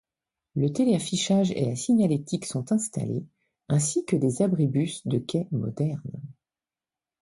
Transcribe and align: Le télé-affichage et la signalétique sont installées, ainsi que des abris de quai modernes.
Le 0.55 0.73
télé-affichage 0.73 1.51
et 1.51 1.63
la 1.63 1.75
signalétique 1.75 2.47
sont 2.47 2.71
installées, 2.71 3.23
ainsi 3.69 4.03
que 4.03 4.15
des 4.15 4.41
abris 4.41 4.67
de 4.67 5.19
quai 5.19 5.47
modernes. 5.51 6.19